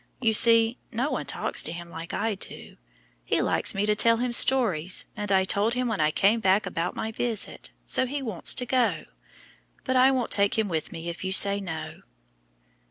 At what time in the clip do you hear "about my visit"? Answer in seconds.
6.65-7.69